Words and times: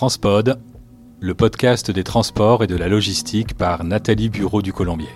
Transpod, 0.00 0.58
le 1.20 1.34
podcast 1.34 1.90
des 1.90 2.04
transports 2.04 2.64
et 2.64 2.66
de 2.66 2.74
la 2.74 2.88
logistique 2.88 3.52
par 3.52 3.84
Nathalie 3.84 4.30
Bureau 4.30 4.62
du 4.62 4.72
Colombier. 4.72 5.10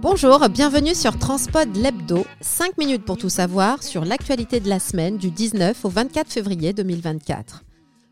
Bonjour, 0.00 0.48
bienvenue 0.48 0.96
sur 0.96 1.16
Transpod 1.16 1.76
l'Hebdo, 1.76 2.26
5 2.40 2.76
minutes 2.76 3.04
pour 3.04 3.16
tout 3.16 3.28
savoir 3.28 3.84
sur 3.84 4.04
l'actualité 4.04 4.58
de 4.58 4.68
la 4.68 4.80
semaine 4.80 5.16
du 5.16 5.30
19 5.30 5.84
au 5.84 5.88
24 5.88 6.32
février 6.32 6.72
2024. 6.72 7.62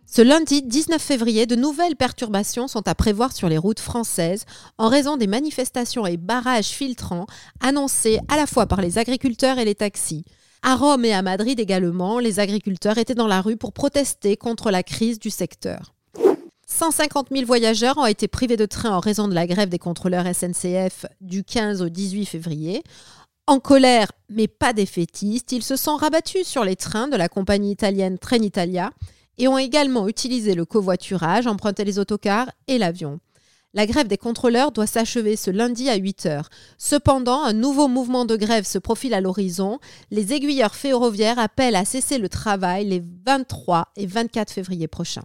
Ce 0.07 0.23
lundi 0.23 0.63
19 0.63 1.03
février, 1.03 1.47
de 1.47 1.57
nouvelles 1.57 1.97
perturbations 1.97 2.69
sont 2.69 2.87
à 2.87 2.95
prévoir 2.95 3.33
sur 3.33 3.49
les 3.49 3.59
routes 3.59 3.81
françaises 3.81 4.45
en 4.79 4.89
raison 4.89 5.17
des 5.17 5.27
manifestations 5.27 6.07
et 6.07 6.17
barrages 6.17 6.69
filtrants 6.69 7.27
annoncés 7.59 8.21
à 8.29 8.37
la 8.37 8.47
fois 8.47 8.67
par 8.67 8.83
les 8.83 8.99
agriculteurs 8.99 9.59
et 9.59 9.65
les 9.65 9.75
taxis. 9.75 10.25
À 10.65 10.77
Rome 10.77 11.05
et 11.05 11.13
à 11.13 11.23
Madrid 11.23 11.59
également, 11.59 12.21
les 12.21 12.39
agriculteurs 12.39 12.97
étaient 12.97 13.17
dans 13.17 13.27
la 13.27 13.41
rue 13.41 13.57
pour 13.57 13.73
protester 13.73 14.37
contre 14.37 14.71
la 14.71 14.85
crise 14.85 15.19
du 15.19 15.29
secteur. 15.29 15.93
150 16.69 17.29
000 17.33 17.45
voyageurs 17.45 17.99
ont 17.99 18.07
été 18.07 18.29
privés 18.29 18.57
de 18.57 18.65
train 18.65 18.97
en 18.97 19.01
raison 19.01 19.27
de 19.27 19.35
la 19.35 19.49
grève 19.49 19.69
des 19.69 19.81
contrôleurs 19.81 20.25
SNCF 20.33 21.07
du 21.21 21.43
15 21.43 21.83
au 21.83 21.89
18 21.89 22.27
février. 22.27 22.85
En 23.49 23.59
colère, 23.59 24.13
mais 24.29 24.47
pas 24.47 24.73
défaitistes, 24.73 25.51
ils 25.51 25.65
se 25.65 25.75
sont 25.75 25.97
rabattus 25.97 26.47
sur 26.47 26.63
les 26.63 26.77
trains 26.77 27.09
de 27.09 27.17
la 27.17 27.29
compagnie 27.29 27.73
italienne 27.73 28.19
Trenitalia 28.19 28.93
et 29.39 29.49
ont 29.49 29.59
également 29.59 30.07
utilisé 30.07 30.55
le 30.55 30.65
covoiturage, 30.65 31.49
emprunté 31.49 31.85
les 31.85 31.99
autocars 31.99 32.51
et 32.69 32.79
l'avion. 32.79 33.19
La 33.75 33.87
grève 33.87 34.07
des 34.07 34.19
contrôleurs 34.19 34.71
doit 34.71 34.87
s'achever 34.87 35.35
ce 35.35 35.51
lundi 35.51 35.89
à 35.89 35.97
8 35.97 36.27
heures. 36.27 36.51
Cependant, 36.77 37.43
un 37.43 37.55
nouveau 37.55 37.89
mouvement 37.89 38.27
de 38.27 38.37
grève 38.37 38.67
se 38.67 38.79
profile 38.79 39.15
à 39.15 39.23
l'horizon. 39.23 39.79
Les 40.11 40.35
aiguilleurs 40.35 40.75
ferroviaires 40.75 41.39
appellent 41.39 41.77
à 41.77 41.87
cesser 41.87 42.19
le 42.19 42.29
travail 42.29 42.85
les 42.85 43.03
23 43.27 43.89
et 43.97 44.07
24 44.07 44.53
février 44.53 44.89
prochains. 44.89 45.25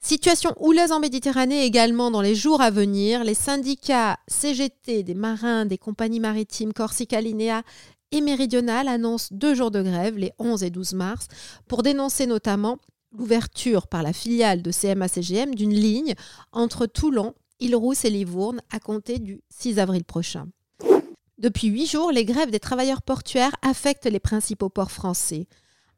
Situation 0.00 0.52
houleuse 0.58 0.90
en 0.90 1.00
Méditerranée 1.00 1.64
également 1.64 2.10
dans 2.10 2.22
les 2.22 2.34
jours 2.34 2.62
à 2.62 2.70
venir. 2.70 3.24
Les 3.24 3.34
syndicats 3.34 4.16
CGT 4.26 5.02
des 5.02 5.14
marins 5.14 5.66
des 5.66 5.78
compagnies 5.78 6.18
maritimes 6.18 6.72
Corsica 6.72 7.20
Linea 7.20 7.62
et 8.10 8.20
Méridionale 8.20 8.88
annoncent 8.88 9.28
deux 9.30 9.54
jours 9.54 9.70
de 9.70 9.82
grève, 9.82 10.18
les 10.18 10.32
11 10.38 10.64
et 10.64 10.70
12 10.70 10.94
mars, 10.94 11.28
pour 11.68 11.82
dénoncer 11.82 12.26
notamment 12.26 12.78
l'ouverture 13.16 13.86
par 13.86 14.02
la 14.02 14.12
filiale 14.12 14.62
de 14.62 14.70
CMA-CGM 14.70 15.54
d'une 15.54 15.74
ligne 15.74 16.14
entre 16.52 16.86
Toulon, 16.86 17.34
Île-Rousse 17.60 18.04
et 18.04 18.10
Livourne 18.10 18.60
à 18.70 18.80
compter 18.80 19.18
du 19.18 19.42
6 19.50 19.78
avril 19.78 20.04
prochain. 20.04 20.48
Depuis 21.38 21.68
huit 21.68 21.86
jours, 21.86 22.12
les 22.12 22.24
grèves 22.24 22.50
des 22.50 22.60
travailleurs 22.60 23.02
portuaires 23.02 23.54
affectent 23.62 24.06
les 24.06 24.20
principaux 24.20 24.68
ports 24.68 24.92
français. 24.92 25.46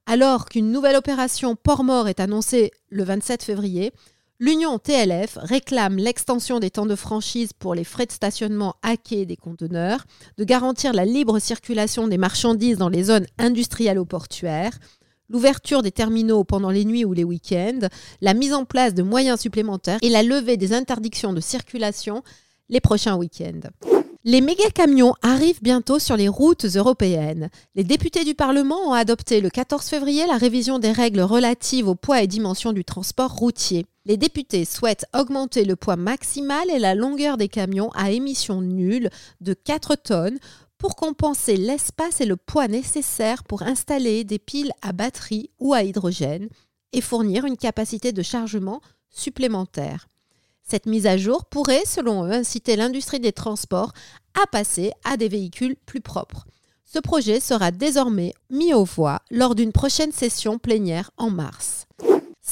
Alors 0.06 0.46
qu'une 0.46 0.70
nouvelle 0.70 0.96
opération 0.96 1.56
Port-Mort 1.56 2.08
est 2.08 2.20
annoncée 2.20 2.70
le 2.88 3.04
27 3.04 3.42
février, 3.42 3.92
l'Union 4.38 4.78
TLF 4.78 5.38
réclame 5.40 5.96
l'extension 5.96 6.60
des 6.60 6.70
temps 6.70 6.86
de 6.86 6.96
franchise 6.96 7.52
pour 7.52 7.74
les 7.74 7.84
frais 7.84 8.06
de 8.06 8.12
stationnement 8.12 8.74
à 8.82 8.96
quai 8.96 9.26
des 9.26 9.36
conteneurs, 9.36 10.04
de 10.38 10.44
garantir 10.44 10.92
la 10.92 11.04
libre 11.04 11.38
circulation 11.38 12.08
des 12.08 12.18
marchandises 12.18 12.78
dans 12.78 12.88
les 12.88 13.04
zones 13.04 13.26
industrielles 13.38 13.98
ou 13.98 14.04
portuaires, 14.04 14.78
l'ouverture 15.28 15.82
des 15.82 15.92
terminaux 15.92 16.44
pendant 16.44 16.70
les 16.70 16.84
nuits 16.84 17.04
ou 17.04 17.12
les 17.12 17.24
week-ends, 17.24 17.88
la 18.20 18.34
mise 18.34 18.52
en 18.52 18.64
place 18.64 18.94
de 18.94 19.02
moyens 19.02 19.40
supplémentaires 19.40 19.98
et 20.02 20.08
la 20.08 20.22
levée 20.22 20.56
des 20.56 20.72
interdictions 20.72 21.32
de 21.32 21.40
circulation 21.40 22.22
les 22.68 22.80
prochains 22.80 23.16
week-ends. 23.16 23.68
Les 24.26 24.40
méga-camions 24.40 25.14
arrivent 25.20 25.62
bientôt 25.62 25.98
sur 25.98 26.16
les 26.16 26.28
routes 26.28 26.64
européennes. 26.64 27.50
Les 27.74 27.84
députés 27.84 28.24
du 28.24 28.34
Parlement 28.34 28.88
ont 28.88 28.94
adopté 28.94 29.42
le 29.42 29.50
14 29.50 29.84
février 29.86 30.26
la 30.26 30.38
révision 30.38 30.78
des 30.78 30.92
règles 30.92 31.20
relatives 31.20 31.88
au 31.88 31.94
poids 31.94 32.22
et 32.22 32.26
dimensions 32.26 32.72
du 32.72 32.86
transport 32.86 33.36
routier. 33.36 33.84
Les 34.06 34.16
députés 34.16 34.64
souhaitent 34.64 35.04
augmenter 35.14 35.66
le 35.66 35.76
poids 35.76 35.96
maximal 35.96 36.70
et 36.70 36.78
la 36.78 36.94
longueur 36.94 37.36
des 37.36 37.48
camions 37.48 37.90
à 37.94 38.12
émissions 38.12 38.62
nulles 38.62 39.10
de 39.42 39.52
4 39.52 39.94
tonnes 39.96 40.38
pour 40.78 40.96
compenser 40.96 41.56
l'espace 41.56 42.20
et 42.20 42.26
le 42.26 42.36
poids 42.36 42.68
nécessaires 42.68 43.44
pour 43.44 43.62
installer 43.62 44.24
des 44.24 44.38
piles 44.38 44.72
à 44.82 44.92
batterie 44.92 45.50
ou 45.58 45.74
à 45.74 45.82
hydrogène 45.82 46.48
et 46.92 47.00
fournir 47.00 47.44
une 47.44 47.56
capacité 47.56 48.12
de 48.12 48.22
chargement 48.22 48.80
supplémentaire. 49.10 50.08
Cette 50.62 50.86
mise 50.86 51.06
à 51.06 51.16
jour 51.18 51.44
pourrait, 51.44 51.84
selon 51.84 52.24
eux, 52.24 52.32
inciter 52.32 52.76
l'industrie 52.76 53.20
des 53.20 53.32
transports 53.32 53.92
à 54.42 54.46
passer 54.46 54.92
à 55.04 55.16
des 55.16 55.28
véhicules 55.28 55.76
plus 55.86 56.00
propres. 56.00 56.46
Ce 56.84 56.98
projet 56.98 57.40
sera 57.40 57.70
désormais 57.70 58.34
mis 58.50 58.72
aux 58.72 58.84
voix 58.84 59.20
lors 59.30 59.54
d'une 59.54 59.72
prochaine 59.72 60.12
session 60.12 60.58
plénière 60.58 61.10
en 61.16 61.28
mars. 61.28 61.86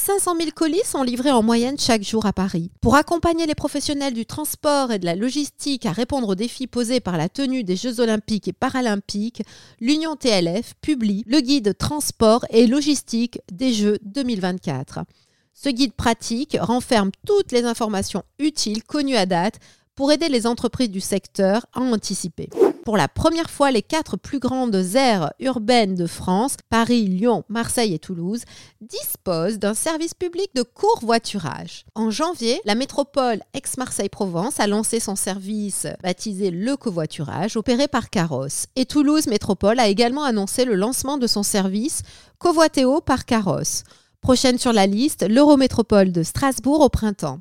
500 0.03 0.35
000 0.37 0.49
colis 0.53 0.81
sont 0.83 1.01
livrés 1.01 1.31
en 1.31 1.41
moyenne 1.41 1.79
chaque 1.79 2.03
jour 2.03 2.25
à 2.25 2.33
Paris. 2.33 2.71
Pour 2.81 2.97
accompagner 2.97 3.45
les 3.45 3.55
professionnels 3.55 4.13
du 4.13 4.25
transport 4.25 4.91
et 4.91 4.99
de 4.99 5.05
la 5.05 5.15
logistique 5.15 5.85
à 5.85 5.93
répondre 5.93 6.27
aux 6.27 6.35
défis 6.35 6.67
posés 6.67 6.99
par 6.99 7.15
la 7.15 7.29
tenue 7.29 7.63
des 7.63 7.77
Jeux 7.77 8.01
olympiques 8.01 8.49
et 8.49 8.53
paralympiques, 8.53 9.43
l'Union 9.79 10.17
TLF 10.17 10.73
publie 10.81 11.23
le 11.25 11.39
guide 11.39 11.77
transport 11.77 12.45
et 12.49 12.67
logistique 12.67 13.39
des 13.49 13.71
Jeux 13.71 13.97
2024. 14.03 15.05
Ce 15.53 15.69
guide 15.69 15.93
pratique 15.93 16.57
renferme 16.59 17.11
toutes 17.25 17.53
les 17.53 17.63
informations 17.63 18.23
utiles 18.39 18.83
connues 18.83 19.15
à 19.15 19.25
date 19.25 19.59
pour 19.95 20.11
aider 20.11 20.27
les 20.27 20.47
entreprises 20.47 20.91
du 20.91 20.99
secteur 20.99 21.65
à 21.71 21.79
anticiper. 21.79 22.49
Pour 22.83 22.97
la 22.97 23.07
première 23.07 23.49
fois, 23.49 23.71
les 23.71 23.81
quatre 23.81 24.17
plus 24.17 24.39
grandes 24.39 24.75
aires 24.95 25.31
urbaines 25.39 25.95
de 25.95 26.05
France, 26.05 26.57
Paris, 26.69 27.07
Lyon, 27.07 27.45
Marseille 27.47 27.93
et 27.93 27.99
Toulouse, 27.99 28.43
disposent 28.81 29.57
d'un 29.57 29.73
service 29.73 30.13
public 30.13 30.49
de 30.53 30.63
court-voiturage. 30.63 31.85
En 31.95 32.11
janvier, 32.11 32.59
la 32.65 32.75
métropole 32.75 33.39
Aix-Marseille-Provence 33.53 34.59
a 34.59 34.67
lancé 34.67 34.99
son 34.99 35.15
service 35.15 35.87
baptisé 36.03 36.51
le 36.51 36.75
covoiturage, 36.75 37.55
opéré 37.55 37.87
par 37.87 38.09
Carrosse. 38.09 38.65
Et 38.75 38.85
Toulouse 38.85 39.27
Métropole 39.27 39.79
a 39.79 39.87
également 39.87 40.25
annoncé 40.25 40.65
le 40.65 40.75
lancement 40.75 41.17
de 41.17 41.27
son 41.27 41.43
service 41.43 42.01
Covoitéo 42.37 42.99
par 42.99 43.23
Carrosse. 43.23 43.83
Prochaine 44.19 44.57
sur 44.57 44.73
la 44.73 44.87
liste, 44.87 45.25
l'Eurométropole 45.25 46.11
de 46.11 46.23
Strasbourg 46.23 46.81
au 46.81 46.89
printemps. 46.89 47.39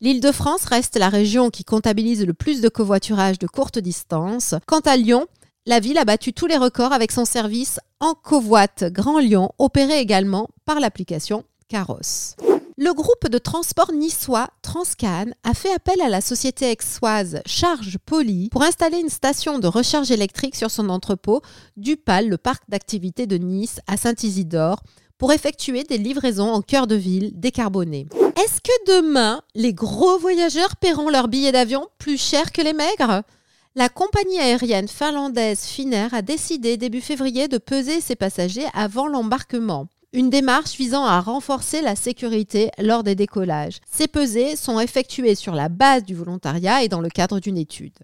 L'Île-de-France 0.00 0.64
reste 0.66 0.96
la 0.96 1.08
région 1.08 1.50
qui 1.50 1.64
comptabilise 1.64 2.24
le 2.24 2.32
plus 2.32 2.60
de 2.60 2.68
covoiturage 2.68 3.40
de 3.40 3.48
courte 3.48 3.80
distance. 3.80 4.54
Quant 4.68 4.78
à 4.78 4.96
Lyon, 4.96 5.26
la 5.66 5.80
ville 5.80 5.98
a 5.98 6.04
battu 6.04 6.32
tous 6.32 6.46
les 6.46 6.56
records 6.56 6.92
avec 6.92 7.10
son 7.10 7.24
service 7.24 7.80
en 7.98 8.14
covoite 8.14 8.84
Grand 8.92 9.18
Lyon, 9.18 9.50
opéré 9.58 9.98
également 9.98 10.50
par 10.64 10.78
l'application 10.78 11.42
Caros. 11.68 12.36
Le 12.76 12.94
groupe 12.94 13.28
de 13.28 13.38
transport 13.38 13.90
niçois 13.90 14.50
Transcan 14.62 15.32
a 15.42 15.52
fait 15.52 15.72
appel 15.72 16.00
à 16.00 16.08
la 16.08 16.20
société 16.20 16.70
exoise 16.70 17.42
Charge 17.44 17.98
Poly 17.98 18.50
pour 18.50 18.62
installer 18.62 19.00
une 19.00 19.08
station 19.08 19.58
de 19.58 19.66
recharge 19.66 20.12
électrique 20.12 20.54
sur 20.54 20.70
son 20.70 20.90
entrepôt 20.90 21.42
du 21.76 21.96
PAL, 21.96 22.28
le 22.28 22.38
parc 22.38 22.62
d'activités 22.68 23.26
de 23.26 23.36
Nice, 23.36 23.80
à 23.88 23.96
Saint-Isidore, 23.96 24.80
pour 25.18 25.32
effectuer 25.32 25.84
des 25.84 25.98
livraisons 25.98 26.50
en 26.50 26.62
cœur 26.62 26.86
de 26.86 26.94
ville 26.94 27.32
décarbonées. 27.34 28.06
Est-ce 28.36 28.60
que 28.60 29.00
demain, 29.00 29.42
les 29.54 29.74
gros 29.74 30.18
voyageurs 30.18 30.76
paieront 30.76 31.10
leurs 31.10 31.28
billets 31.28 31.52
d'avion 31.52 31.86
plus 31.98 32.16
cher 32.16 32.52
que 32.52 32.62
les 32.62 32.72
maigres? 32.72 33.22
La 33.74 33.88
compagnie 33.88 34.38
aérienne 34.38 34.88
finlandaise 34.88 35.64
Finnair 35.64 36.14
a 36.14 36.22
décidé 36.22 36.76
début 36.76 37.00
février 37.00 37.48
de 37.48 37.58
peser 37.58 38.00
ses 38.00 38.16
passagers 38.16 38.66
avant 38.74 39.06
l'embarquement. 39.06 39.88
Une 40.12 40.30
démarche 40.30 40.76
visant 40.76 41.04
à 41.04 41.20
renforcer 41.20 41.82
la 41.82 41.94
sécurité 41.94 42.70
lors 42.78 43.02
des 43.02 43.14
décollages. 43.14 43.78
Ces 43.90 44.08
pesées 44.08 44.56
sont 44.56 44.80
effectuées 44.80 45.34
sur 45.34 45.54
la 45.54 45.68
base 45.68 46.04
du 46.04 46.14
volontariat 46.14 46.82
et 46.82 46.88
dans 46.88 47.00
le 47.00 47.10
cadre 47.10 47.40
d'une 47.40 47.58
étude. 47.58 47.98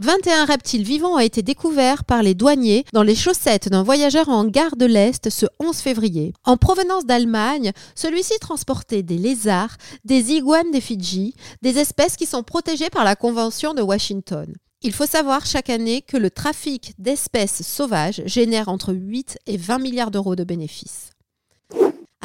21 0.00 0.46
reptiles 0.46 0.82
vivants 0.82 1.14
ont 1.14 1.20
été 1.20 1.42
découverts 1.42 2.02
par 2.04 2.24
les 2.24 2.34
douaniers 2.34 2.84
dans 2.92 3.04
les 3.04 3.14
chaussettes 3.14 3.68
d'un 3.68 3.84
voyageur 3.84 4.28
en 4.28 4.44
gare 4.44 4.76
de 4.76 4.86
l'Est 4.86 5.30
ce 5.30 5.46
11 5.60 5.76
février. 5.76 6.32
En 6.42 6.56
provenance 6.56 7.06
d'Allemagne, 7.06 7.70
celui-ci 7.94 8.34
transportait 8.40 9.04
des 9.04 9.18
lézards, 9.18 9.76
des 10.04 10.32
iguanes 10.32 10.72
des 10.72 10.80
Fidji, 10.80 11.34
des 11.62 11.78
espèces 11.78 12.16
qui 12.16 12.26
sont 12.26 12.42
protégées 12.42 12.90
par 12.90 13.04
la 13.04 13.14
Convention 13.14 13.72
de 13.72 13.82
Washington. 13.82 14.52
Il 14.82 14.92
faut 14.92 15.06
savoir 15.06 15.46
chaque 15.46 15.70
année 15.70 16.02
que 16.02 16.16
le 16.16 16.30
trafic 16.30 16.94
d'espèces 16.98 17.62
sauvages 17.62 18.20
génère 18.26 18.68
entre 18.68 18.92
8 18.92 19.38
et 19.46 19.56
20 19.56 19.78
milliards 19.78 20.10
d'euros 20.10 20.34
de 20.34 20.42
bénéfices. 20.42 21.13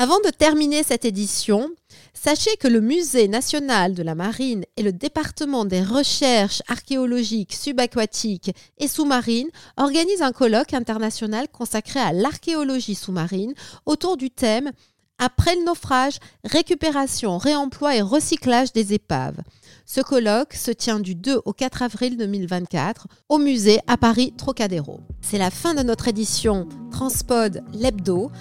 Avant 0.02 0.22
de 0.24 0.30
terminer 0.30 0.82
cette 0.82 1.04
édition, 1.04 1.70
sachez 2.14 2.56
que 2.56 2.70
le 2.70 2.80
Musée 2.80 3.28
national 3.28 3.96
de 3.96 4.02
la 4.02 4.16
marine 4.16 4.64
et 4.78 4.82
le 4.82 4.94
département 4.94 5.66
des 5.66 5.84
recherches 5.84 6.62
archéologiques 6.70 7.54
subaquatiques 7.54 8.56
et 8.78 8.88
sous-marines 8.88 9.50
organisent 9.76 10.22
un 10.22 10.32
colloque 10.32 10.74
international 10.74 11.50
consacré 11.50 12.00
à 12.00 12.14
l'archéologie 12.14 12.96
sous-marine 12.96 13.54
autour 13.86 14.16
du 14.16 14.32
thème 14.32 14.72
après 15.18 15.58
le 15.58 15.66
naufrage, 15.66 16.20
récupération, 16.46 17.38
réemploi 17.38 17.98
et 17.98 18.02
recyclage 18.02 18.72
des 18.72 18.94
épaves. 18.94 19.42
Ce 19.86 20.00
colloque 20.00 20.54
se 20.54 20.72
tient 20.72 21.02
du 21.02 21.14
2 21.14 21.42
au 21.44 21.52
4 21.52 21.84
avril 21.84 22.16
2024 22.16 23.08
au 23.28 23.38
musée 23.38 23.82
à 23.86 23.98
Paris 23.98 24.34
Trocadéro. 24.38 25.02
C'est 25.20 25.38
la 25.38 25.52
fin 25.52 25.74
de 25.74 25.84
notre 25.84 26.08
édition 26.08 26.70
Transpod 26.90 27.66
l'hebdo. 27.74 28.32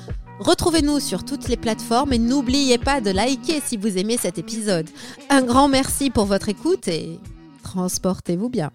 Retrouvez-nous 0.41 1.01
sur 1.01 1.25
toutes 1.25 1.49
les 1.49 1.57
plateformes 1.57 2.13
et 2.13 2.19
n'oubliez 2.19 2.79
pas 2.79 3.01
de 3.01 3.11
liker 3.11 3.61
si 3.65 3.77
vous 3.77 3.99
aimez 3.99 4.17
cet 4.17 4.39
épisode. 4.39 4.89
Un 5.31 5.43
grand 5.43 5.69
merci 5.69 6.11
pour 6.11 6.27
votre 6.27 6.49
écoute 6.49 6.87
et 6.87 7.19
transportez-vous 7.65 8.49
bien. 8.49 8.71